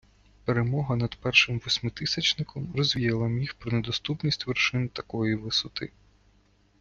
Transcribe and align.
Перемога 0.45 0.95
над 0.95 1.15
першим 1.15 1.59
восьмитисячником 1.65 2.73
розвіяла 2.75 3.27
міф 3.27 3.53
про 3.53 3.71
недоступність 3.71 4.47
вершин 4.47 4.89
такої 4.89 5.35
висоти. 5.35 5.91